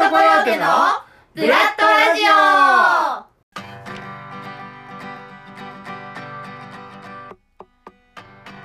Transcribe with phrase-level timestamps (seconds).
[0.00, 0.64] トコヨーテの
[1.34, 2.32] ブラッドラジオ。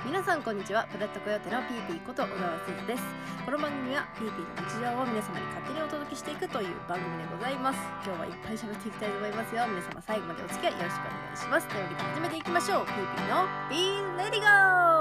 [0.08, 0.88] 皆さんこんにちは。
[0.90, 3.02] ブラッドコヨーテのピーピーこと小川すずです。
[3.44, 7.78] この番組はピーピーの日常を皆様に勝手にお届けしていくという番組でございます。
[8.02, 9.66] 今日はいっぱい喋っていきたいと思いますよ。
[9.68, 11.68] 皆様最後までお付き合いよろしくお願いします。
[11.68, 12.86] というわけで始めていきましょう。
[12.88, 14.95] ピーピーの P Ready Go!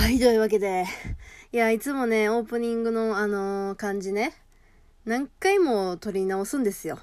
[0.00, 0.86] はい、というわけで、
[1.52, 4.32] いや、いつもね、オープニングのあのー感じね、
[5.04, 6.98] 何回も撮り直すんですよ。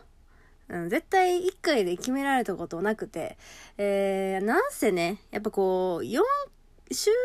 [0.67, 3.37] うん、絶対1回で決められたことなくて、
[3.77, 6.19] えー、なんせね、やっぱこう、4
[6.91, 7.15] 週ね、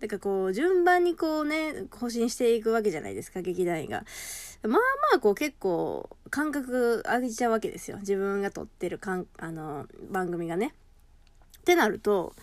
[0.00, 4.02] だからこう、順番にこうね、更新していくわけじゃないですか、劇団員が。
[4.62, 4.78] まあま
[5.16, 7.98] あ、こう結構、感覚上げちゃうわけですよ。
[7.98, 10.72] 自分が撮ってるかん、あの、番組がね。
[11.60, 12.34] ってなると、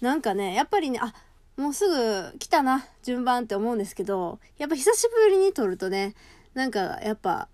[0.00, 1.14] なんかね、やっぱりね、あ、
[1.56, 6.14] もうすぐ来たな、順番って思うんですけど、やっぱ久しぶりに撮るとね、
[6.54, 7.48] なんかやっぱ、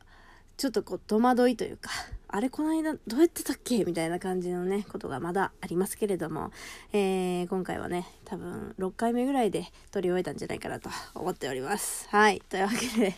[0.56, 1.90] ちょっとこう戸惑いというか、
[2.28, 3.84] あれこの間どうやってたっけ？
[3.84, 6.50] みたいな感じのね、ことがまだありますけれども、
[6.92, 12.08] えー、今回はね、多分6回目ぐらいで撮り終えたんじゃないかなと思っております。
[12.08, 12.42] はい。
[12.48, 13.14] というわけで、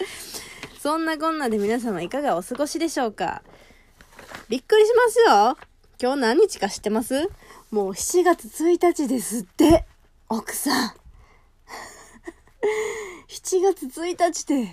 [0.80, 3.42] そんなこんなで皆様いかがお過ごしでしょうか？
[4.48, 5.58] びっくりしますよ。
[6.00, 7.28] 今日何日か知ってます？
[7.70, 9.84] もう7月1日ですって。
[10.30, 10.92] 奥さん。
[13.28, 14.68] 7月1日で、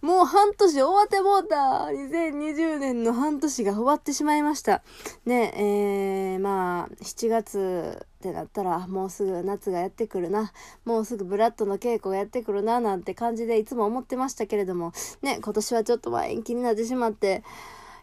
[0.00, 4.84] もう半年終わってもうた !2020 年の半年が終わってしまいました。
[5.26, 10.52] ね、えー、まあ、7月ってなったら、もうすぐ夏がやってくるな。
[10.84, 17.42] もうすぐブラッドの稽古がやってくるな、なんて感じでいつも思ってましたけれども、ね、今年はちょっとまあ延期になってしまって、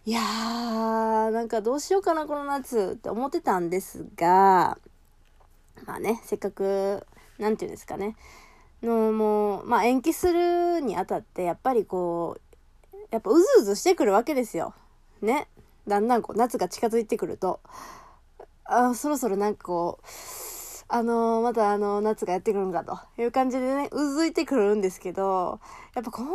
[0.03, 4.77] いやー、なんかどうしようかな、この夏って思ってたんですが、
[5.85, 7.05] まあね、せっかく、
[7.37, 8.15] なんていうんですかね、
[8.83, 14.73] の、もう、まあ延期するにあたって、やっぱりこう、やっぱうずうずしてくるわけですよ。
[15.21, 15.47] ね。
[15.87, 17.61] だんだんこう、夏が近づいてくると、
[18.65, 20.05] あそろそろなんかこう、
[20.89, 25.59] あのーまたあの夏がやってくるんかという感じでね、うずいてくるんですけど、
[25.95, 26.27] やっぱ今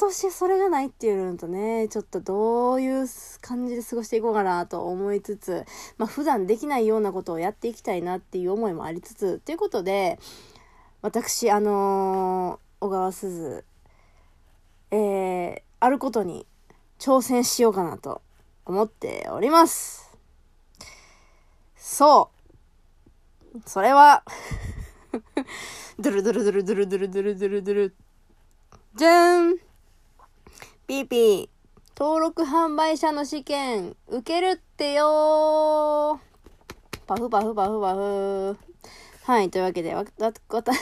[0.00, 3.06] 年それがないっていうのとね、ちょっとどういう
[3.40, 5.64] 感じで過ごしていこうかなと思いつつ、
[5.98, 10.18] まあ普段できないようなことをやっていきたいなっていう思いもありつつ、ということで、
[11.02, 13.64] 私、あのー小川すず、
[14.90, 16.46] えー、あることに
[16.98, 18.22] 挑戦しようかなと
[18.64, 20.16] 思っております。
[21.76, 22.30] そ
[23.54, 23.60] う。
[23.66, 24.24] それは、
[26.00, 27.94] ドゥルドゥルドゥルドゥルドゥルドゥルドゥルドゥル。
[28.94, 29.69] じゃーん
[30.90, 31.48] ピーピー、
[31.96, 36.18] 登録販売者の試験、受けるってよ。
[37.06, 38.58] パフパフパフパフ。
[39.22, 40.72] はい、というわけで、わ、わ、わた、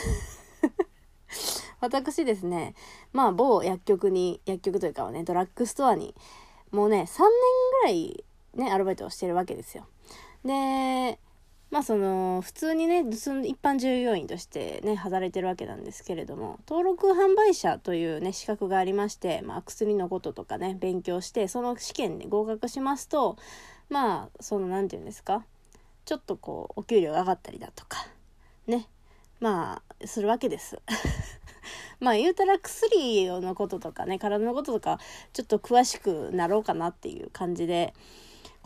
[1.80, 2.74] 私ですね、
[3.12, 6.14] まあ、某薬局に、薬局というかはね、ドラッグストアに、
[6.70, 7.28] もうね、3年
[7.82, 8.24] ぐらい
[8.54, 9.86] ね、アルバイトをしてるわけですよ。
[10.42, 11.18] で、
[11.70, 23.36] まあその、普通にね、一般従業員としてね、働いてるわけなんですけれども、登録販売者というね、資格がありまして、まあ薬のこととかね、勉強して、その試験に合格しますと、
[23.90, 25.44] まあ、その、なんていうんですか、
[26.04, 28.06] ちょっとこう、お給料が上がったりだとか、
[28.66, 28.88] ね、
[29.40, 30.78] まあ、するわけです。
[32.00, 34.98] まあ言うたら薬のこととかね、体のこととか、
[35.32, 37.92] ちょっと詳しくなろうかなっていう感じで、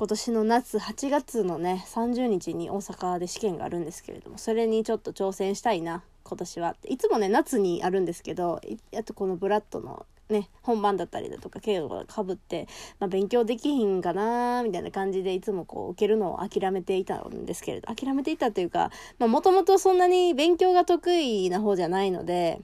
[0.02, 8.60] 今年の夏8月のね30日に大阪で試験があるんですけれどもそれにちょっと挑戦したいな今年はいつもね夏にあるんですけど
[8.98, 12.66] あとこのブラッドのね本番だったりだとか経路がかぶって、
[12.98, 18.90] まあ、勉強できひんかなみたいな感じでいつもこう受けるのを諦めていたんですけれど諦めていたというか
[19.20, 22.58] もともとそんなに勉強が得意な方じゃないので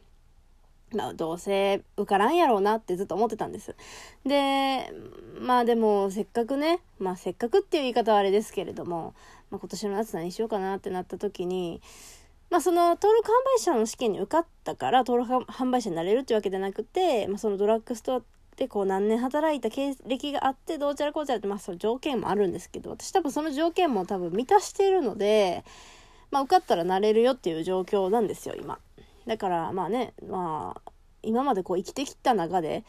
[0.94, 3.76] まあ、どうせ受からんやろうなってずっと思ってたんです。
[4.24, 4.90] で、
[5.40, 9.14] まあでも、せっかくね、まあせっかくっていう言い方はあれですけれども、
[9.50, 11.82] まあ今年の夏何しようかなってなった時に、
[12.50, 18.22] まあその登録販売者の試験に受かったから登録販売者になれるっていうわけじゃなくて、まあそのドラッグストア
[18.56, 25.64] でこう何年働いた経歴があってどうちゃらこうちゃらってまあその条件もあるんですけど、私多分その条件も多分満たしているので、
[26.30, 28.78] まあ受かったらなれるよっていう状況なんですよ、今。
[29.28, 30.90] だからまあねまあ
[31.22, 32.82] 今までこう生きてきた中で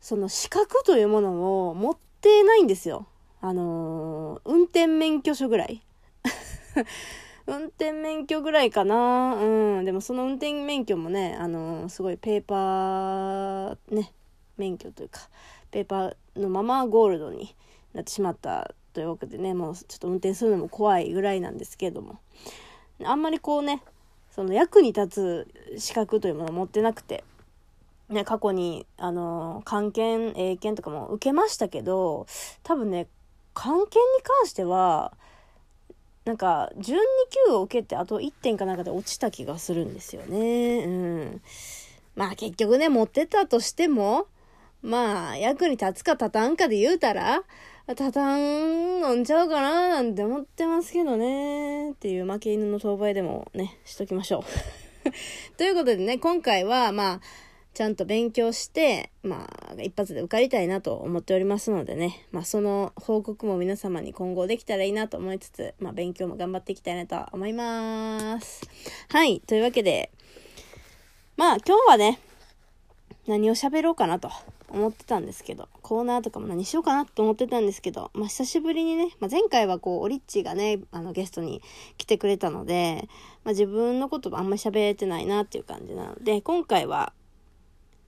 [0.00, 3.06] その資格というものを持ってないんですよ。
[3.40, 5.82] あのー運転免許証ぐらい。
[7.46, 9.34] 運転免許ぐらいかな。
[9.34, 9.84] うん。
[9.84, 14.12] でもその運転免許もねあのーすごいペーパーね
[14.56, 15.28] 免許というか
[15.72, 17.56] ペーパーのままゴールドに
[17.94, 22.20] なってしまったというわけでねもうちょっと運転するのも怖いぐらいなんですけれども。
[23.04, 23.82] あんまりこうね、
[24.38, 27.24] その役に立つ資格というものを持ってなくて、
[28.08, 32.28] ね、過去に、あの、関検、英検とかも受けましたけど、
[32.62, 33.08] 多分ね、
[33.52, 35.12] 関検に関しては、
[36.24, 36.82] なんか、12
[37.48, 40.84] 級を受けて、あと1点かなんかで落ちた気がするんですよね。
[40.84, 41.42] うん。
[42.14, 44.28] まあ結局ね、持ってたとしても、
[44.82, 47.42] まあ、役に立つか立たんかで言うたら、
[47.94, 48.40] 立たん
[49.00, 51.92] 飲んじゃうかななんて思ってますけどね。
[51.92, 55.10] っていう負け犬の当倍でもね、しときましょう。
[55.56, 57.20] ということでね、今回は、まあ、
[57.72, 68.68] ちゃんと勉強して、まあ、一発で受かりたいなと思っておりますのでね、まあ、その報告も皆様に今後できたらいいなと思いつつ、まあ、勉強も頑張っていきたいなと思います。
[69.08, 70.10] はい、というわけで、
[71.36, 72.18] まあ、今日はね、
[73.26, 74.30] 何を喋ろうかなと
[74.70, 81.62] 思ってたんですけど、コーナーとかも何しようかなと思ってたんですけど、まあ、久しぶりにね、まあ、前回はこう、オリッチがね、あの、ゲストに
[81.96, 83.08] 来てくれたので、
[83.44, 87.12] まあ、自分のことあんまり喋れてないなっていう感じなので、今回は、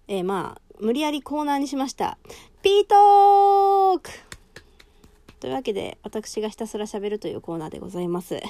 [0.08, 2.18] えー、まあ、無理やりコーナーにしました。
[2.62, 4.10] ピートーク
[5.40, 8.40] というわけで、私がひたすら喋るというコーナーでございます。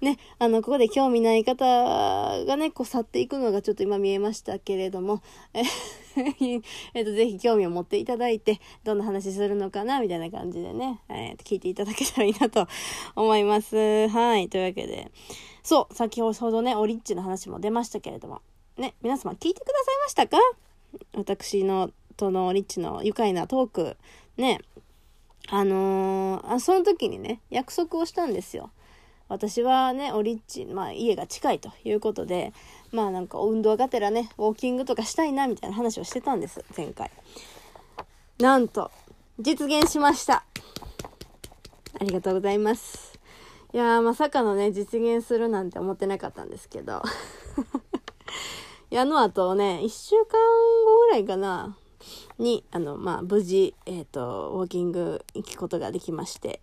[0.00, 5.22] ね、あの、ここで興味ない方がね、こう去っていくのがちょっと今見えましたけれども、
[5.54, 5.62] え
[6.94, 12.66] えっと、ぜひ興味を持っていただいて、どんな話するのかな、みたいな感じでね、えー、聞いていただけたらいいなと
[13.16, 14.08] 思います。
[14.08, 15.10] はい、というわけで、
[15.62, 18.42] そう、先ほどね、オリッチの話も出ましたけれども、
[18.76, 20.38] ね、皆様聞いてくださいましたか？
[21.14, 23.96] 私の、とのオリッチの愉快なトーク、
[24.36, 24.60] ね、
[25.48, 28.70] あのー、あその時にね、約束をしたんですよ。
[29.28, 32.52] 私はね、オリッチ、まあ家が近いということで、
[32.92, 37.10] まあなんか運動がてらね、ウォーキングとかしたいなみたいな話をしてたんです、前回。
[38.38, 38.90] なんと、
[39.38, 40.44] 実現しました。
[42.00, 43.18] ありがとうございます。
[43.72, 47.02] いや、まさかのね、実現するなんて思ってなかったんですけど。
[48.90, 50.24] いや、あの後ね、1週間
[50.84, 51.76] 後ぐらいかな、
[52.38, 56.60] に、あの、まあ、無事、えっ、ー、と、ウォーキング行くことができまして。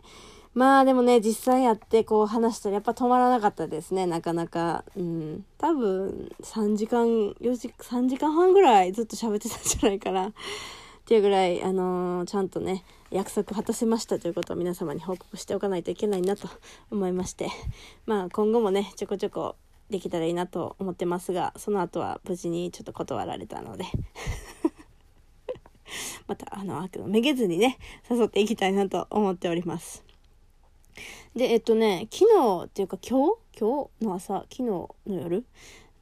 [0.59, 4.83] まあでもね、実際やってこう話したらやっぱ止まらなかったですね、なかなか。
[4.97, 5.45] うん。
[5.57, 10.27] 多分3時間、4時、3時間半ぐらいずっと喋ってたんじゃないかな。
[10.27, 10.31] っ
[11.05, 16.49] ていうぐらい、あのー、ちゃんとね、約束果たせましたということを皆様に報告しておかないといけないなと
[16.91, 17.47] 思いまして。
[18.05, 19.55] まあ今後もね、ちょこちょこ
[19.89, 23.85] できたらいいなと思ってますが、その後は無事にちょっと断られたので
[26.27, 27.77] また、あの、めげずにね、
[28.11, 30.08] 誘っていきたいなと思っております。
[31.35, 33.59] で、えっとね、昨日っていうか今日？
[33.59, 35.45] 今日の朝、昨日の夜？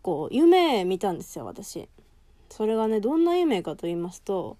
[0.02, 1.90] こう、夢見たんですよ、私。
[2.50, 4.58] それがね、どんな夢かと言いますと、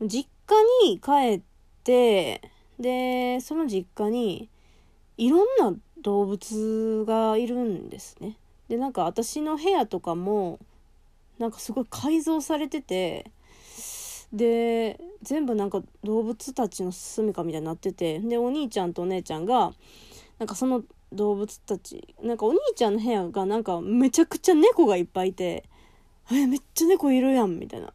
[0.00, 1.42] 実家に帰っ
[1.84, 2.40] て、
[2.78, 4.48] で、その実家に、
[5.16, 8.36] いろんな動物がいるんですね。
[8.68, 10.58] で、なんか私の部屋とかも、
[11.38, 13.30] なんかすごい改造されてて、
[14.32, 19.72] で全部なんか動物たちの住みかみたいになっててでお兄ちゃんとお姉ちゃんが
[20.38, 20.82] なんかその
[21.12, 25.64] 動物たちなんかお兄ちゃんの部屋がなんかめちゃくちゃ猫がいっぱいいて
[26.30, 27.92] えめっちゃ猫いるやんみたいな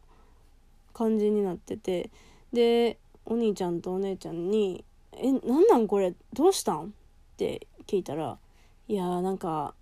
[0.92, 2.10] 感じになってて
[2.52, 4.84] でお兄ちゃんとお姉ちゃんに
[5.16, 6.88] 「えなんなんこれどうしたん?」っ
[7.36, 8.38] て聞いたら
[8.88, 9.74] 「いやーなんか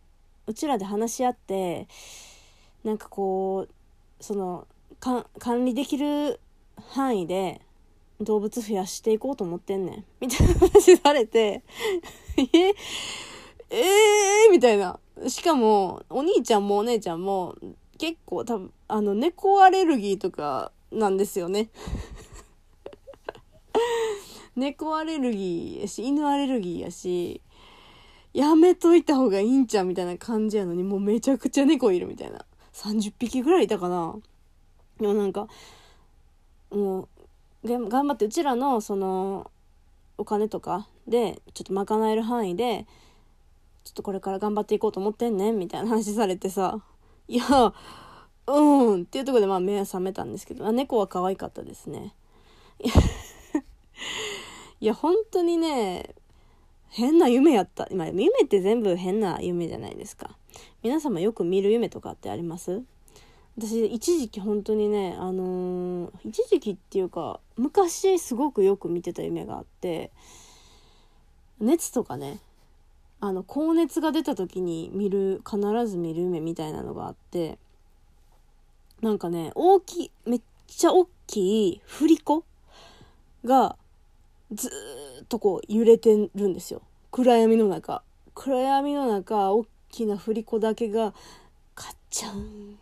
[0.46, 1.88] うちらで話し合って
[2.84, 4.66] なんかこうその
[5.00, 6.38] 管理できる
[6.76, 7.60] 範囲で
[8.20, 10.04] 動物増やしていこうと思ってんねん。
[10.20, 11.62] みたいな話されて
[12.36, 12.74] え、
[13.70, 14.98] えー、みたいな。
[15.28, 17.56] しかも、お兄ちゃんもお姉ちゃんも、
[17.98, 21.70] 結構多分、あの、猫アレルギーとかなんですよね。
[24.56, 27.40] 猫アレルギーやし、犬アレルギーやし、
[28.34, 32.44] やめといた方がいいんちゃうみたいな感じやのに、もうめちゃくちゃ猫いるみたいな。
[32.72, 34.16] 30匹ぐらいいたかな。
[34.98, 35.48] でもなんか、
[36.72, 37.08] も
[37.64, 39.50] う、頑張ってうちらのその、
[40.18, 42.86] お金とかで、ちょっと賄える範囲で、
[43.84, 46.82] ちょっとこれから頑張っていこうと思ってんねん、みたいな話されてさ、
[47.28, 47.74] いや、
[48.46, 48.60] う
[48.98, 52.14] んっていうとこでまあ目は覚めたんですけど、あ猫は可愛かったですね。
[54.80, 56.14] いや、 本当にね、
[56.88, 57.88] 変な夢やった。
[57.90, 60.36] 今、夢って全部変な夢じゃないですか。
[60.82, 62.82] 皆様よく見る夢とかってあります？
[63.58, 70.10] 私一時期本当にねあのー、一時期っていうか昔すごくよく見てた夢があって
[71.60, 72.40] 熱とかね
[73.20, 77.58] あの高熱が出た時に見る必ず見る夢みたいなのがあって
[79.00, 82.44] なんかね大きいめっちゃ大きい振り子
[83.44, 83.76] が
[84.50, 84.70] ず
[85.22, 86.82] っとこう揺れてるんですよ。
[87.10, 88.02] 暗闇の中。
[88.34, 91.12] 暗闇の中大きな振り子だけが
[91.74, 92.78] カッチャン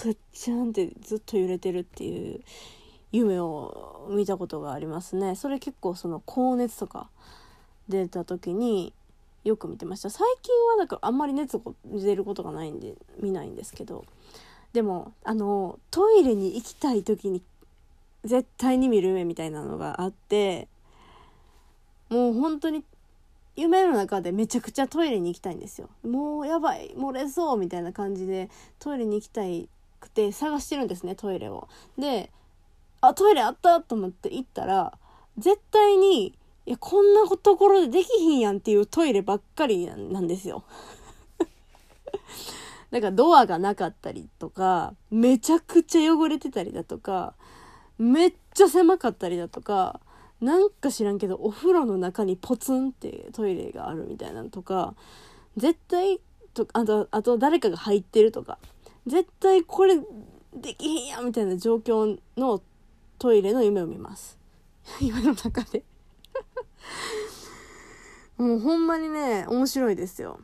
[0.00, 2.40] カッチャンってずっと揺れてるっていう
[3.10, 5.34] 夢を見たことがありますね。
[5.34, 7.08] それ結構その高熱とか
[7.88, 8.92] 出た時に
[9.44, 10.10] よく見てました。
[10.10, 14.04] 最近はだからあんまり熱が出ることがないんで見ないんですけど。
[14.72, 17.42] でもあのトイレに行きたい時に
[18.24, 20.68] 絶対に見る夢みたいなのがあって
[22.10, 22.84] もう本当に
[23.56, 25.88] 夢の中でめちゃくちゃトイレに行きたいんですよ。
[26.04, 31.68] もうやばい漏れそうみたいな感じでトイレに行きたいくて探してるんですねトイレを。
[31.98, 32.30] で
[33.00, 34.92] あトイレあったと思って行ったら
[35.38, 36.34] 絶対に
[36.66, 40.64] いやこんなところでできひんやんっていうトイレばっかりなんですよ。
[42.90, 47.34] だかドアがなかったりとかめちゃくちゃ汚れてたりだとか
[47.98, 50.00] めっちゃ狭かったりだとか
[50.40, 54.94] なんか知らんけどお風呂の中にポツンってトイレがあるみたいなのとか
[55.56, 56.20] 絶対
[56.54, 58.58] とあとあと誰かが入ってるとか。
[59.08, 59.96] 絶対これ
[60.54, 62.62] できへんやみたいな状況の
[63.18, 64.38] トイレの夢を見ます。
[65.00, 65.82] 夢の中で。
[68.38, 70.40] もうほんまにね面白いですよ。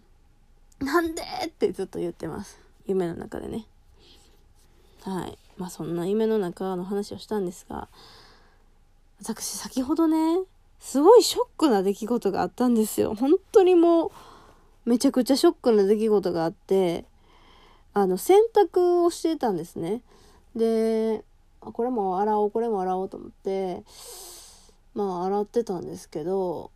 [0.80, 2.58] なんでってずっと言ってます。
[2.86, 3.66] 夢の中でね。
[5.02, 5.38] はい。
[5.56, 7.88] まあそんな夢の中の話をしたんですが
[9.20, 10.40] 私先ほどね
[10.80, 13.14] すごいショックな出来事があったんですよ。
[13.14, 14.10] 本当にもう
[14.84, 17.06] めちゃくちゃショックな出来事があって
[17.94, 20.02] あの洗濯をしてたんですね。
[20.54, 21.24] で
[21.60, 23.82] これも洗おうこれも洗おうと思って
[24.94, 26.70] まあ洗ってたんですけど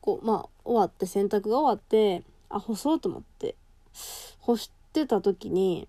[0.00, 3.54] こうまあ終わって洗濯が終わってあ干そうと思って
[4.40, 5.88] 干してた時に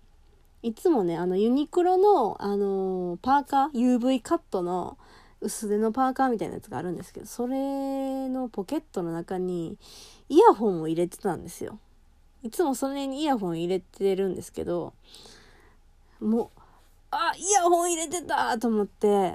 [0.62, 4.98] いつもねあのユニクロのあのー、パーカー UV カットの
[5.40, 9.78] 薄手のパーカーみたいなやつがあるんですけどそれのポケットの中に
[10.28, 11.78] イヤホンを入れてたんですよ。
[12.42, 14.92] いつもそれにイヤホン入れてるんですけど
[16.20, 16.60] もう
[17.10, 19.34] あイヤホン入れてたと思って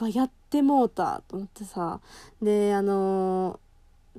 [0.00, 2.00] うわやってもうたと思ってさ
[2.42, 3.60] であの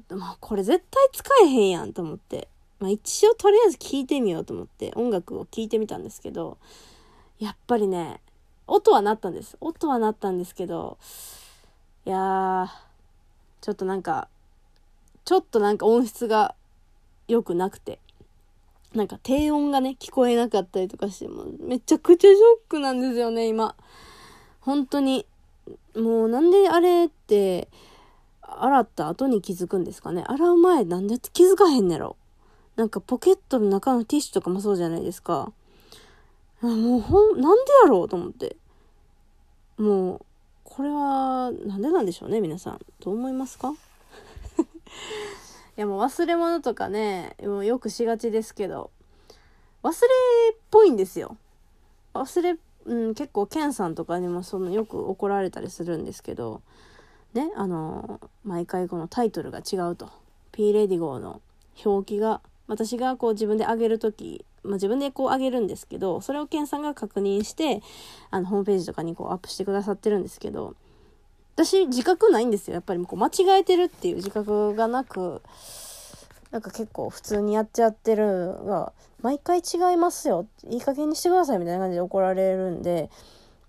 [0.09, 2.47] ー、まあ、これ絶対使えへんやんと思って、
[2.79, 6.57] まあ、一応とりあえず聞いてみようと思って音楽を聴いてみたんですけど
[7.39, 8.21] やっぱりね
[8.67, 9.57] 音は鳴ったんです。
[9.61, 10.97] 音は鳴ったんですけど、
[12.05, 12.67] いやー、
[13.61, 14.27] ちょっとなんか、
[15.23, 16.53] ちょっとなんか音質が
[17.27, 17.99] 良くなくて、
[18.93, 23.75] なんか低音がね、聞こえなかったりとかして、もめちゃくちゃショックなんですよね、今。
[24.61, 25.25] 本当に。
[25.95, 27.67] もうなんであれって、
[28.41, 30.23] 洗った後に気づくんですかね。
[30.25, 32.15] 洗う前なんで気づかへんねやろ。
[32.75, 35.51] なんかポケットの中のティッシュとかもそうじゃないですか。
[36.61, 38.55] もうほん、なんでやろうと思って。
[39.77, 40.21] もう、
[40.63, 42.79] これは、なんでなんでしょうね、皆さん。
[42.99, 43.73] どう思いますか？
[45.77, 48.89] いやもう忘れ物とかね、もうよくしがちですけど、
[49.83, 50.07] 忘れ
[50.53, 51.37] っぽいんですよ。
[52.13, 56.61] 忘れ、うん、結構、ケンさんとかにもそのよく怒られたりするんですけど、
[57.33, 60.09] ね、あの、毎回このタイトルが違うと。
[60.51, 61.41] P レディゴーの
[61.85, 67.81] 表記が、私がこう自分で上げるときまあ、自分でこう上げるんですけどそれをケンさんが確認して
[68.29, 70.75] あのホームページとかにこうアップしてくださってるんですけど
[71.57, 72.75] 私自覚ないんですよ。
[72.75, 75.41] やっぱりこう間違えてるっていう自覚がなく
[76.51, 80.45] なんか結構普通にやっちゃってるが毎回違いますよ。
[80.69, 83.09] いい加減にしてくださいみたいな感じで怒られるんで、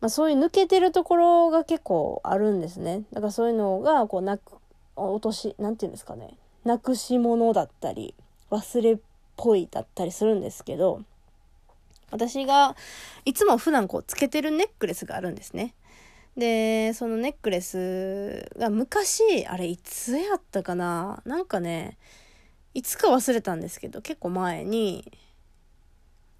[0.02, 3.04] まあ、そういう抜けてるところが結構あるんですね。
[3.14, 4.58] だからそういうのがこうなく
[4.94, 6.36] 落とし何て言うんですかね。
[6.66, 8.14] なくし物だったり
[8.50, 8.98] 忘れっ
[9.38, 11.00] ぽいだったりするんですけど、
[12.10, 12.76] 私が
[13.24, 15.72] いつも普段こうつけてるネックレスがあるんですね。
[16.38, 21.20] で、そのネックレスが昔、あれいつやったかな？
[21.26, 21.98] なんかね、
[22.74, 25.10] いつか忘れたんですけど、結構前に、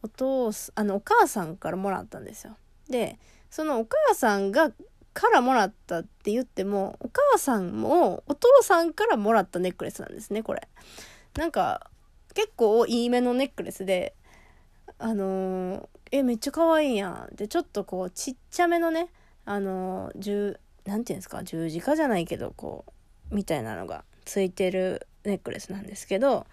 [0.04, 2.56] お父さん、あの、お母さんからもらったんですよ。
[2.88, 3.18] で、
[3.50, 4.70] そのお母さんが、
[5.14, 10.68] からもらったって言っても、お母さんもお父さんからもらったネックレスなんですね、これ。
[11.36, 11.90] なんか、
[12.34, 14.14] 結構いいめのネックレスで、
[15.00, 17.34] あのー、え、めっちゃ可愛いやん。
[17.34, 19.08] で、ちょっとこう、ちっちゃめのね、
[19.48, 22.84] あの、十、なんていうんですか、十字架じゃないけど、こ
[23.30, 26.46] う、みたいなのがついてるネックレスなんですけど、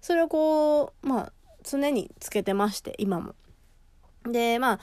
[0.00, 1.32] それをこう、まあ、
[1.64, 3.34] 常につけてまして、今も。
[4.22, 4.80] で、まあ、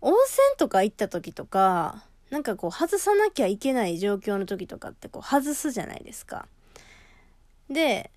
[0.00, 6.48] 温泉とか行った時とか、なんかこう、外さなきゃいけない状況の時とかって、こう、外すじゃないですか。
[7.68, 8.10] で、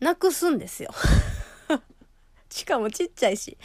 [0.00, 0.90] なくすんですよ
[2.48, 3.58] しかもちっちゃいし、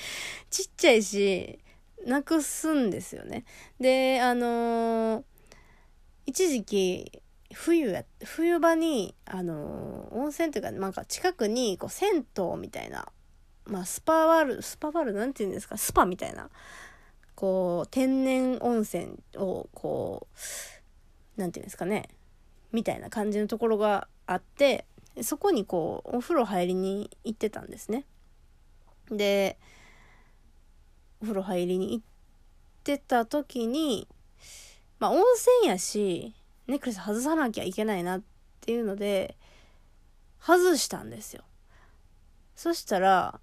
[0.49, 1.59] ちっちゃいし、
[2.07, 3.43] なくすんですよね。
[3.79, 5.23] で、あのー、
[6.25, 7.21] 一時期、
[7.53, 13.07] 冬や、冬場に、あのー温泉っていうか、なんか近くに、こう、銭湯みたいな、
[13.65, 16.49] まあ、スパワール、スパワール、なんて言うんですか、スパみたいな、
[17.35, 20.27] こう、天然温泉を、こ
[21.37, 22.09] う、なんて言うんですかね、
[22.71, 24.85] みたいな感じのところがあって、
[25.21, 28.05] そこにこう、お風呂入りに行ってたんですね。
[29.09, 29.57] で、
[31.21, 32.05] お風呂入りに行っ
[32.83, 34.07] てた時に、
[34.99, 35.21] まあ温
[35.61, 36.33] 泉やし、
[36.67, 38.21] ネックレス外さなきゃいけないなっ
[38.61, 39.37] ていうので、
[40.39, 41.43] 外したんですよ。
[42.55, 43.39] そしたら、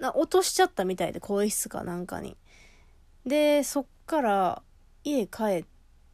[0.00, 2.36] な落としちゃったみたいで、更衣室かなんかに。
[3.26, 4.62] で、そっから
[5.04, 5.64] 家帰っ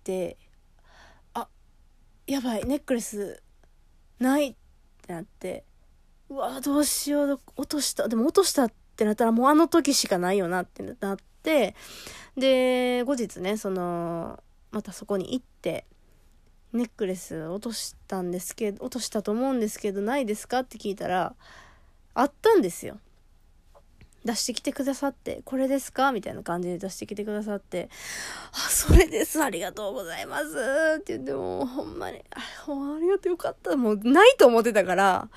[0.04, 0.36] て、
[1.34, 1.48] あ、
[2.26, 3.42] やばい、ネックレス
[4.18, 4.54] ないっ
[5.02, 5.64] てなって、
[6.28, 8.08] うわ、どうしよう、落とした。
[8.08, 11.74] でも落としたってってなったらもうあの時しかないよなってなって、
[12.34, 15.84] で、後日ね、その、またそこに行って、
[16.72, 21.34] ネックレス落としたんですけど、落としたと思うんですけど、ないですかって聞いたら、
[22.14, 22.98] あったんですよ。
[24.24, 27.90] 出してきてくださって、これですかみたいな感じで出してきてくださって、
[28.52, 30.46] あ、それです、ありがとうございます
[30.98, 33.76] って言ってもう、ほんまに、あ、ありがとうよかった。
[33.76, 35.28] もうないと思ってたから、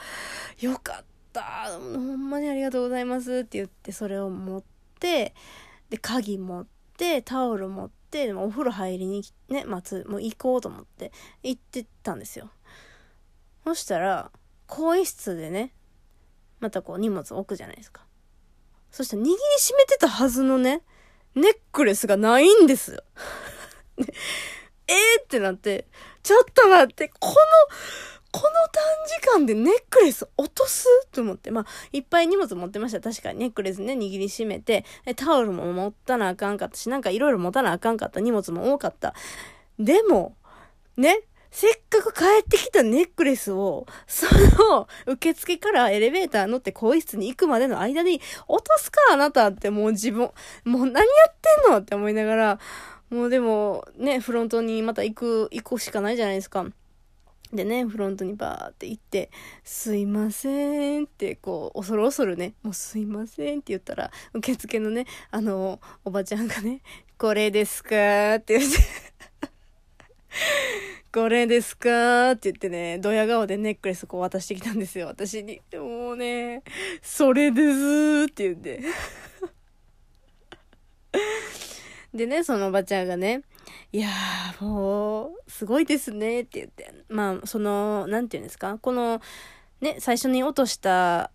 [0.62, 1.68] よかった。
[1.72, 4.64] ほんまにありがとうございますって言って、それを持っ
[5.00, 5.34] て、
[5.90, 6.68] で、鍵持っ
[6.98, 11.12] て、タオル持って、でもお風呂入りにね、待つ、もう行こうと思って、
[11.44, 12.50] 行ってたんですよ。
[13.64, 14.32] そしたら、
[14.68, 15.74] 更衣室でね、
[16.60, 18.06] またこう荷物置くじゃないですか。
[18.92, 20.82] そしたら握りしめてたはずのね、
[21.36, 23.04] ネックレスがないんですよ。
[24.88, 25.88] えーってなって、
[26.24, 27.36] ちょっと待って、この、
[28.32, 30.86] この短時間でネックレス落とす？
[31.12, 31.50] と思って。
[31.52, 33.02] まあ、いっぱい荷物持ってました。
[33.02, 38.20] 確かにネックレスね、握りしめて、タオルも持ったなあかんかったし、なんかいろいろ持たなあかんかった。
[38.20, 39.16] 荷物も多かった。
[39.80, 40.36] でも、
[40.96, 41.22] ね、
[41.52, 44.28] せっかく帰ってきたネックレスを、そ
[44.64, 50.30] の、受付からエレベーター乗って更衣室に行くまでの間に、落とすかあなたってもう自分、
[50.66, 51.80] もう何やってんの？
[51.80, 52.60] って思いながら、
[53.10, 56.68] もうでも、ね、フロントにまた行く、行くしかないじゃないですか。
[57.52, 59.32] でね、フロントにバーって行って、
[59.64, 66.82] すいませんって、こう、恐る恐るね、もうすいませんって言ったら、受付のね、あの、おばちゃんがね、
[67.18, 68.78] これですかって言って、
[71.12, 75.60] これですかって言ってね、ドヤ顔でネックレスこう渡してきたんですよ、私に。
[75.74, 76.62] もうね、
[77.02, 78.84] それですって言って。
[82.14, 83.42] でね、そのおばちゃんがね、
[83.92, 86.94] いやー、もう、すごいですねって言って。
[87.10, 89.20] まあ、その、なんて言うんですかこの、
[89.82, 91.32] ね、最初に落とした、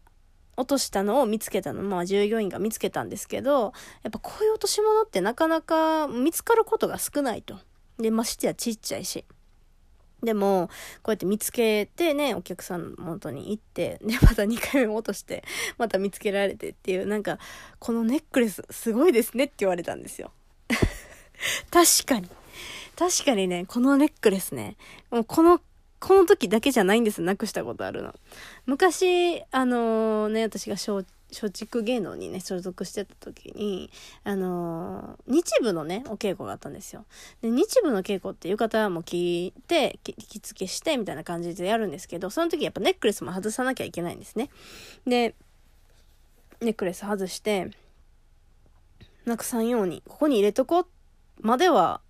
[0.56, 3.72] 落としたのを見つけたの、まあ従業員が見つけたんですけど、
[4.04, 7.58] やっぱこういう落とし物ってなかなか見つかることが少ないと。
[7.98, 9.24] で、ましてやちっちゃいし。
[10.22, 10.70] でも、
[11.02, 15.42] こうやって見つけてね、お客さんの元に行って、で、また2回目も落として、
[15.76, 17.38] また見つけられてっていう、なんか、
[17.80, 20.30] このネックレスすごいですねって言われたんですよ。
[21.70, 22.28] 確かに。
[22.96, 24.76] 確かにね、このネックレスね、
[25.10, 25.60] もうこの、
[26.00, 28.14] この時だけじゃないんです、なくしたことあるの。
[28.66, 33.90] 昔、あのね、私が松松竹芸能にね、所属してた時に、
[34.22, 37.04] あのー日舞のね、お稽古があったんですよ。
[37.42, 44.50] で、日舞の稽古って浴衣も着て、着付けして、みたいな感じでやるんですけど、その時やっぱネックレスも外さなきゃいけないんですね。
[45.06, 45.34] で、
[46.60, 47.70] ネックレス外して、
[49.24, 50.86] なくさんように、ここに入れとこう
[51.40, 52.00] までは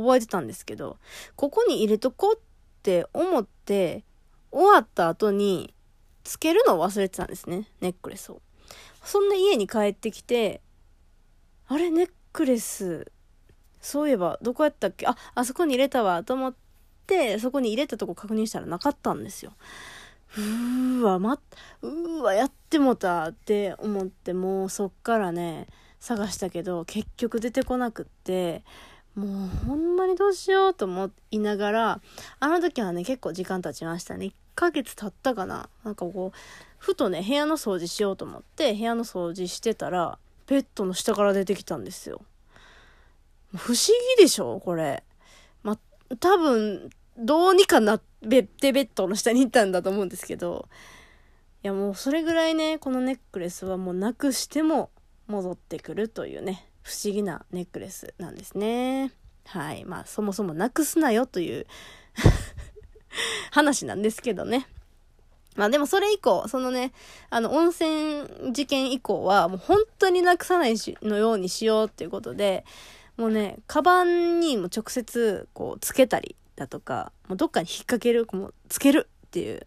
[0.00, 0.98] 覚えてたんですけど、
[1.34, 2.40] ここに入れとこうっ
[2.82, 4.04] て思って、
[4.50, 5.74] 終わった後に、
[6.24, 8.40] つけるのを忘れてたんですね、ネックレスを。
[9.04, 10.60] そんな家に帰ってきて、
[11.68, 13.10] あれ、ネックレス、
[13.80, 15.06] そういえば、どこやったっけ？
[15.06, 16.54] あ、あそこに入れたわ、と思っ
[17.06, 19.52] て、そこに入れたとこ確認したらなかったんですよ。
[20.36, 21.38] うーわ、ま、
[21.82, 25.68] うーわ、やってもたって思って、もうそっからね、
[26.00, 28.64] 探したけど、結局出てこなくって、
[29.16, 32.00] もうほんまにどうしようと思いながら、
[32.38, 34.26] あの時はね、結構時間経ちましたね。
[34.26, 36.38] 1ヶ月経ったかななんかこう、
[36.78, 42.20] ふとね、部屋の掃除しようと思って、部屋の掃除してたら、ベッドの下から出てきたんですよ。
[43.56, 43.76] 不思
[44.16, 44.60] 議でしょ？
[44.60, 45.02] これ。
[45.62, 45.78] ま、
[46.20, 50.68] 多分、どうにかな、ベッドベッドの下に行ったんだと思うんですけど、
[51.62, 54.90] いやもうそれぐらいね、このネックレスはもうなくしても
[55.26, 59.10] 戻ってくるというね、不思議なネックレスなんですね。
[59.44, 59.84] はい。
[59.84, 61.66] まあそもそもなくすなよという
[63.50, 64.68] 話なんですけどね。
[65.56, 66.92] まあでもそれ以降、そのね、
[67.28, 72.64] あの温泉事件以降はもう本当になくさないしのようにしようっていうことで、
[73.16, 79.66] もうね、カバンにも直接こうつけたりだとか、もうどっかに引っ掛ける、もうつけるっていう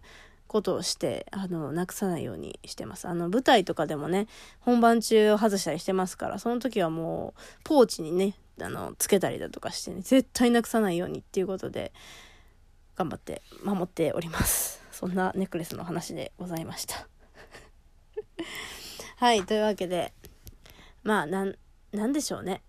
[0.49, 3.07] ことをして、あの、なくさないようにしてます。
[3.07, 4.27] あの、舞台とかでもね、
[4.59, 11.93] 本番中外したりしてますから、その時はもう、ポーチにね、あの、つけたりだとかしてね、絶対なくさないようにっていうことで、
[12.95, 14.81] 頑張って守っております。
[14.91, 17.07] そんなネックレスの話でございました。
[19.17, 20.13] はい、というわけで、
[21.03, 21.55] まあ、なん、
[21.91, 22.63] なんでしょうね。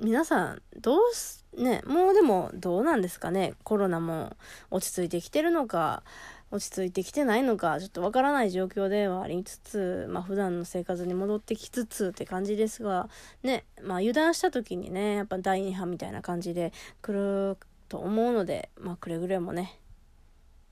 [0.00, 3.54] 皆さん、どうす、ね、もうでもどうなんですかね。
[3.62, 4.36] コロナも
[4.70, 6.02] 落ち着いてきてるのか、
[6.50, 13.08] 落ち着いてきてないのか、ちょっとわからない状況ではありつつ、まあ普段の生活に戻ってきつつって感じですが、
[13.42, 19.78] ね、まあ油断した時にね、やっぱ第2波みたいな感じで来ると思うので、まあくれぐれもね、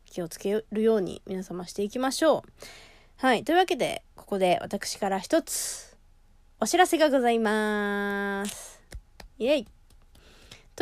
[0.07, 2.43] 気をつけるように皆様していきましょう。
[3.17, 3.45] はい。
[3.45, 5.97] というわけで、ここで私から一つ、
[6.61, 8.83] お知らせがございます。
[9.39, 9.67] イェイ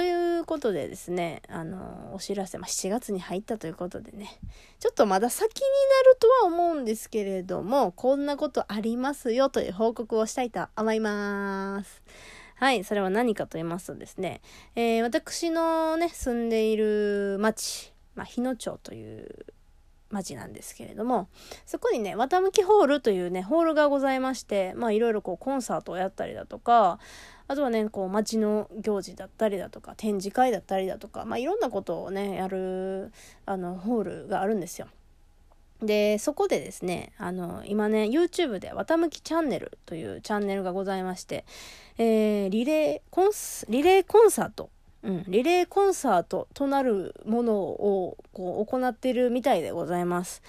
[0.00, 4.38] ということでですね、あの、お知らせ、まあ、7月に入ったということでね、
[4.78, 5.60] ちょっとまだ先に
[6.06, 12.02] なるとは思うんですけれども、こんなことありますよという報告をしたいと思います。
[12.54, 14.40] はい、それは何かと言いますとですね、
[14.74, 19.44] えー、私のね、住んでいる町、まあ、日野町という
[20.10, 21.28] 町なんですけれども、
[21.66, 26.98] そこにね、綿向きホールというね、ホールがございまして、まあいろいろこうコンサートをやったりだとか、
[27.50, 33.10] あとはね、こう町の行事だったりだとか、展示会だったりだとか、まあいろんなことをね、やる、
[33.44, 34.86] あの、ホールがあるんですよ。
[35.82, 41.44] で、そこでですね、あの、今ね、YouTube で、綿向きチャンネルというチャンネルがございまして、
[41.98, 44.70] えー、リレーコンス、リレーコンサート
[45.02, 50.42] うん、リレーコンサートとなるものをこう行ってるみたいでございます。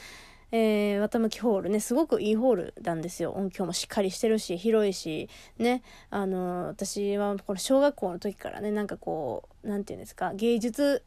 [0.52, 3.32] えー、綿向きホールね、すごくいいホールなんですよ。
[3.32, 11.04] 音響もしっかりしてるし、広いし、ね、あの、私はこれ小学校の時からね、なんかこう、なんていうんですか、芸術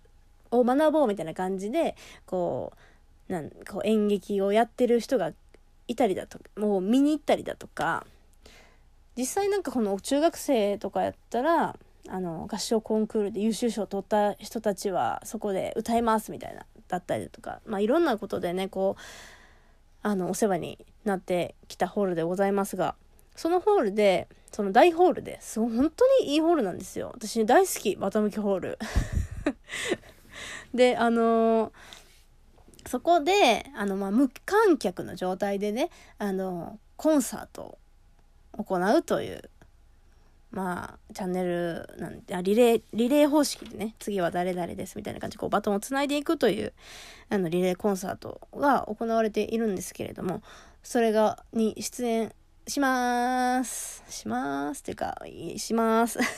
[0.50, 1.94] を学ぼうみたいな感じで、
[2.26, 2.72] こ
[3.28, 5.32] う、なんこう演劇をやってる人が
[5.88, 8.06] いたりだとか、もう見に行ったりだとか、
[9.16, 11.76] 実際なんかこの中学生とかやったら、
[12.08, 19.00] あの合唱コンクールで優秀賞を取った人たちはそこで歌いますみたいなだったりとか、まあ、いろんなことでねこう
[20.04, 22.94] あのお世話になってきたホールでございますが
[23.34, 27.10] そのホールでその大ホールですごい本当にいいホールなんですよ。
[27.12, 28.78] 私大好きバタムキホール。
[30.74, 31.72] であのー、
[32.88, 37.78] そこであの、まあ、無観客の状態でねあのコンサート
[38.52, 39.50] を行うという
[40.54, 46.72] まあ、チャンネルなんあリレー、リレー方式でね、次は誰々ですみたいな感じで、こう、バトンをつないでいくという、
[47.28, 50.42] あの、リレーコンサートが行われているんですけれども、
[50.84, 52.32] それが、に出演
[52.68, 54.04] します。
[54.08, 54.80] します。
[54.80, 55.20] っていうか、
[55.56, 56.20] します。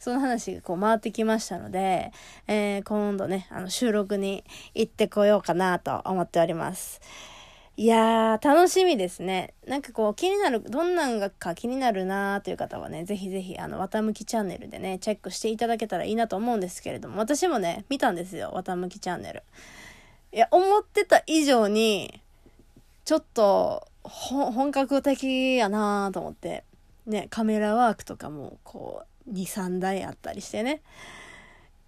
[0.00, 2.12] その話がこう回ってきましたので、
[2.46, 7.00] えー、今度ね、あの、収録に行ってこようかなと思っております。
[7.78, 9.54] いやー、楽しみですね。
[9.64, 19.44] なんかこう、気になる、どんなんがか気になるなーという方はね、ぜひぜひ、あの、綿向きチャンネルでね、チェックしていただけたらいいなと思うんですけれども、私もね、見たんですよ、綿向きチャンネル。
[20.32, 22.20] いや、思ってた以上に、
[23.04, 26.64] ちょっと、本格的やなーと思って、
[27.06, 30.80] ね、カメラワークとかも、こう、2、3台あったりしてね。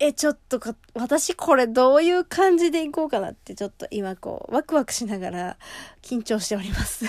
[0.02, 5.58] え、ちょっとか、私これどういう感じでいこうかなってちょっと今こう、ワクワクしながら
[6.00, 7.04] 緊張しております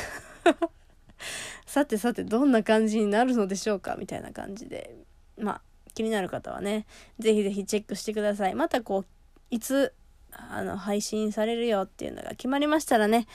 [1.65, 3.95] さてさてどんな感じになるのでしょうか？
[3.97, 4.93] みたいな感じで。
[5.37, 5.61] まあ、
[5.95, 6.85] 気になる方はね、
[7.17, 8.55] ぜひぜひチェックしてください。
[8.55, 9.05] またこう、
[9.49, 9.93] いつ、
[10.31, 13.25] あの、配信されるよっていうのが決まりましたらね、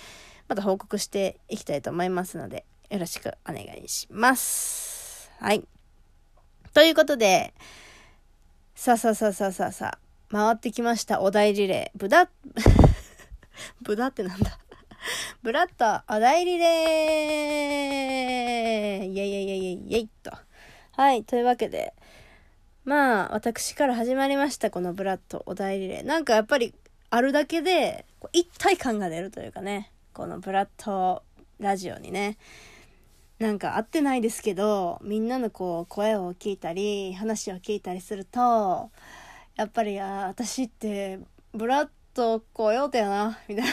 [0.49, 5.31] また報告していきたいと思いますので、よろしくお願いします。
[5.40, 5.64] はい。
[6.75, 7.55] ということで、
[8.76, 9.98] さあさあさあさあさあさあ、
[10.30, 11.98] 回ってきましたお題リレー。
[11.98, 12.28] ブダ、
[13.80, 14.58] ブダってなんだ
[15.42, 20.30] ブラッとお題リレーイェイイェイイェイイェイと。
[20.92, 21.94] はい、というわけで、
[22.84, 26.04] まあ、私から始まりました、このブラッドお題リレー。
[26.04, 26.74] なんかやっぱり、
[27.08, 31.22] あるだけで、一体感が出るというかね、このブラッド
[31.60, 32.36] ラジオにね。
[33.38, 38.90] なんか会ってないですけど、みんなのこう声を聞いたり、話を聞いたりすると、
[39.57, 41.18] やっぱり、あ私って、
[41.53, 43.72] ブラッドコヨーテやな、みたいな。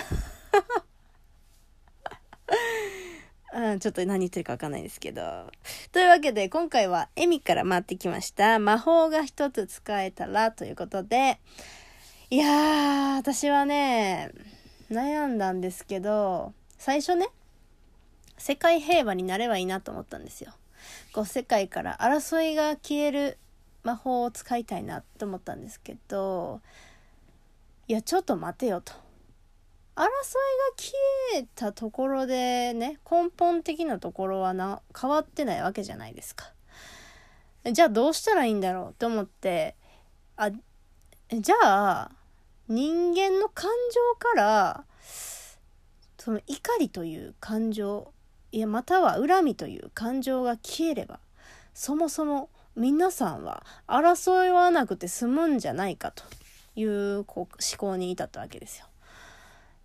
[3.71, 5.49] うん、ちょっと何言ってるかわかんないですけど。
[5.91, 8.59] というわけで、今回はエミから回ってきました。
[8.59, 11.39] 魔法が一つ使えたらということで、
[12.29, 14.31] いやー、私はね、
[14.89, 17.29] 悩んだんですけど、最初ね、
[18.43, 20.51] 世界平和になればいいなと思ったんですよ。
[21.13, 23.37] こう世界から争いが消える
[23.83, 26.59] 魔法を使いたいなと思ったんですけど
[27.87, 28.91] いやちょっと待てよと
[29.95, 30.09] 争いが
[30.75, 30.93] 消
[31.41, 36.51] えたところでね根本的なところはな変わってないわけじゃないですか
[37.71, 39.77] じゃあどうしたらいいんだろうと思って
[40.35, 40.51] あ
[41.31, 42.11] じゃあ
[42.67, 44.83] 人間の感情から
[46.17, 48.12] その怒りという感情
[48.53, 51.19] いやまたは恨みという感情が消えれば
[51.73, 56.23] そもそも皆さんは争いはなくて済むんじゃないかと
[56.75, 58.85] いうこう思考に至ったわけですよ。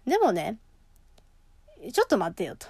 [0.06, 0.58] でもね
[1.92, 2.66] ちょっと待ってよと。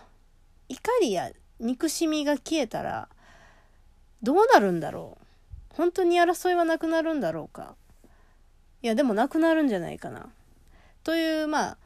[0.68, 3.08] 怒りや憎しみが消えたら
[4.22, 7.74] どうなるんだろう本当に争いはなくなるんだろうか
[8.82, 10.28] いやでもなくなるんじゃないかな
[11.02, 11.78] というまあ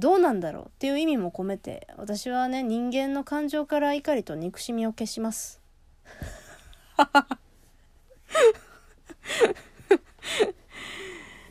[0.00, 5.60] どうなんだろうっていう意味も込めて私はね人間の感情から怒りと憎しみを消します。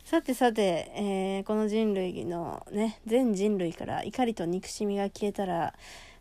[0.04, 5.76] さてさて、えー、この人類のね全人類から怒りと憎しみが消えたら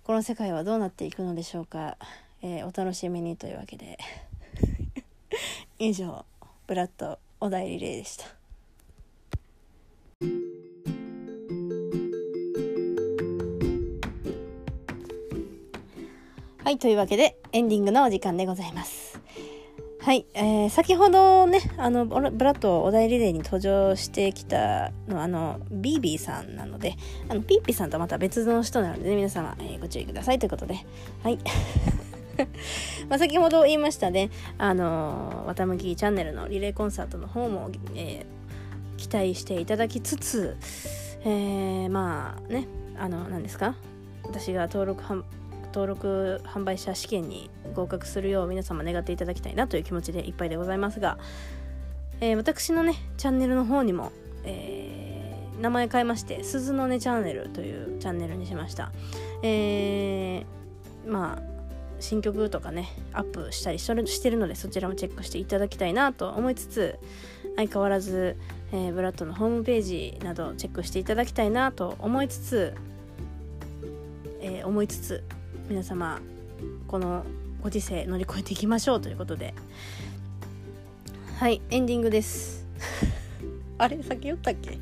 [0.04, 1.96] この世界はどうなっていくのでしょうか、
[2.42, 3.98] えー、お楽しみにというわけで。
[5.78, 6.26] 以上
[6.66, 8.26] ブラッドお代理例でした。
[16.68, 19.18] はいというわけでエンディングのお時間でございます。
[20.02, 26.96] はい、えー、先ほどねあのブラッドお題リレーに登場してきたのあのビービーさんなので
[27.30, 30.74] あのピーピーさんとはまた別の人なのでね皆様、えー、ご注意くださいということで。
[31.22, 31.38] はい。
[33.08, 34.28] まあ先ほど言いましたね
[34.58, 40.54] あのわたむきチャンネルのリレーコンサートの方も、えー、期待していただきつつ、
[41.24, 43.74] えー、まあねあの何ですか？
[44.22, 45.02] 私が登録
[45.72, 51.18] 登録販売者試験に合格するよう皆様願っていただきたいなという気持ちでいっぱいでございますが、
[52.20, 54.12] えー、私のねチャンネルの方にも、
[54.44, 58.92] えー、名前変えまして「鈴の音チャンネル」というチャンネルにしました。
[59.42, 61.58] えー、まあ
[62.00, 66.98] 新曲とかねアップしたりしてるのでそちらもチェックしていただきたいなと思いつつ
[67.56, 68.36] 相変わらず、
[68.72, 72.74] えー、ブラッドのホームページなどチェックしていただきたいなと思いつつ、
[74.40, 75.24] えー、思いつつ
[75.68, 76.20] 皆様
[76.86, 77.24] この
[77.62, 79.54] ご時世乗り越えていきましょうということで。
[81.38, 82.66] はいエンディングです。
[83.78, 84.02] あれ？
[84.02, 84.78] 先言ったっけ？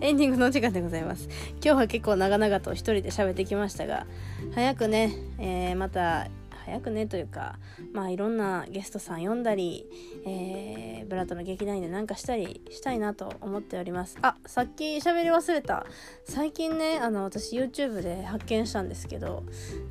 [0.00, 1.28] エンディングのお時間でございます。
[1.64, 4.06] 今日は結構長々と一人で喋ってきましたが
[4.54, 6.28] 早くね、えー、また
[6.66, 7.60] 早くねというか
[7.92, 9.86] まあいろんなゲストさん呼んだり、
[10.26, 14.18] えー、ブラッドの劇団員で何かしたりしたいなと思っております。
[14.20, 15.86] あさっき喋り忘れた。
[16.24, 19.44] 最近ねあの私 YouTube で発見したんですけど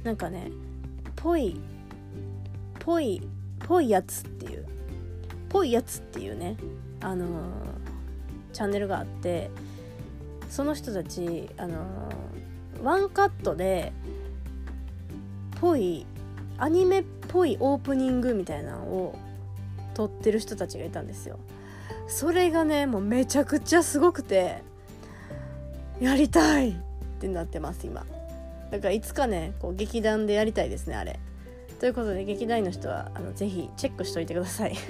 [0.04, 0.52] なんかね
[1.16, 1.62] ぽい
[2.80, 3.22] ぽい
[3.60, 4.66] ぽいやつっていう
[5.48, 6.58] ぽいやつっていうね
[7.00, 7.30] あのー、
[8.52, 9.50] チャンネルがあって
[10.50, 13.94] その人たちあのー、ワンカットで
[15.62, 16.06] ぽい
[16.58, 19.20] アニメっぽいオープニングみたいなのを
[19.94, 21.40] 撮ってる人たちがいたんですよ。
[22.08, 24.62] それがねもうめちゃくちゃすごくて
[26.00, 26.74] やりたいっ
[27.20, 28.06] てなってます今。
[28.72, 31.20] だからいつかねこう劇団でやりたいですねあれ。
[31.80, 34.76] ということで劇団員の人はあのぜひチェックしといてください。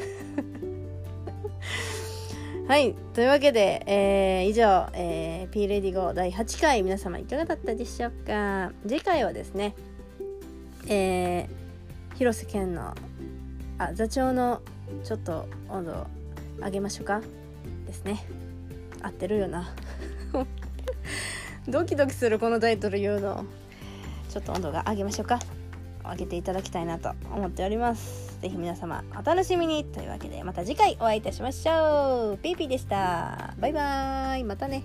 [2.67, 6.81] はいというわけで、えー、以上、えー、P レディゴ第8回。
[6.83, 8.71] 皆様いかがだったでしょうか。
[8.87, 9.75] 次回はですね
[10.87, 12.93] えー、広瀬健の
[13.77, 14.61] あ座長の
[15.03, 16.07] ちょっと温度
[16.59, 17.21] 上げましょうか
[17.85, 18.25] ですね。
[19.01, 19.73] 合ってるよな。
[21.67, 23.45] ドキドキするこのタイトル言うの。
[24.29, 25.39] ちょっと温度が上げましょうか
[26.03, 28.37] 上げていただきたいなと思っております。
[28.41, 29.85] 是非皆様お楽しみに。
[29.85, 32.37] というわけでまた次回お会いいたしましょう。
[32.37, 33.53] ピーピーでした。
[33.59, 34.43] バイバーイ。
[34.43, 34.83] またね。